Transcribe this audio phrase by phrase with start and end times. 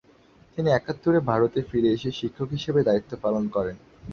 [0.55, 3.75] তিনি একাত্তরে ভারতে ফিরে এসে শিক্ষক হিসাবে দায়িত্ব পালন করেন।